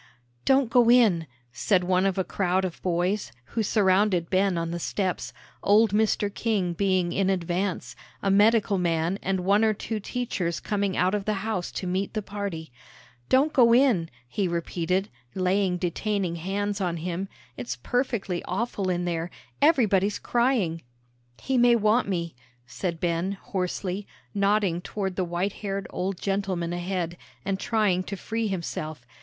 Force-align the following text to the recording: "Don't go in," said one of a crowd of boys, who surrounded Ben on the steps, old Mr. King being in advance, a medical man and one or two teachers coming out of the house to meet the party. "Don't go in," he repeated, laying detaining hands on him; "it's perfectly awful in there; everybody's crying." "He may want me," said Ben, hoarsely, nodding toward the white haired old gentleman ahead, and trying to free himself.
"Don't 0.45 0.71
go 0.71 0.89
in," 0.89 1.27
said 1.53 1.83
one 1.83 2.07
of 2.07 2.17
a 2.17 2.23
crowd 2.23 2.65
of 2.65 2.81
boys, 2.81 3.31
who 3.53 3.61
surrounded 3.61 4.31
Ben 4.31 4.57
on 4.57 4.71
the 4.71 4.79
steps, 4.79 5.31
old 5.61 5.91
Mr. 5.91 6.33
King 6.33 6.73
being 6.73 7.11
in 7.13 7.29
advance, 7.29 7.95
a 8.23 8.31
medical 8.31 8.79
man 8.79 9.19
and 9.21 9.41
one 9.41 9.63
or 9.63 9.75
two 9.75 9.99
teachers 9.99 10.59
coming 10.59 10.97
out 10.97 11.13
of 11.13 11.25
the 11.25 11.35
house 11.45 11.71
to 11.73 11.85
meet 11.85 12.15
the 12.15 12.23
party. 12.23 12.71
"Don't 13.29 13.53
go 13.53 13.73
in," 13.75 14.09
he 14.27 14.47
repeated, 14.47 15.07
laying 15.35 15.77
detaining 15.77 16.37
hands 16.37 16.81
on 16.81 16.97
him; 16.97 17.29
"it's 17.55 17.75
perfectly 17.75 18.43
awful 18.45 18.89
in 18.89 19.05
there; 19.05 19.29
everybody's 19.61 20.17
crying." 20.17 20.81
"He 21.39 21.59
may 21.59 21.75
want 21.75 22.07
me," 22.07 22.33
said 22.65 22.99
Ben, 22.99 23.33
hoarsely, 23.33 24.07
nodding 24.33 24.81
toward 24.81 25.15
the 25.15 25.23
white 25.23 25.53
haired 25.61 25.85
old 25.91 26.19
gentleman 26.19 26.73
ahead, 26.73 27.17
and 27.45 27.59
trying 27.59 28.01
to 28.05 28.17
free 28.17 28.47
himself. 28.47 29.05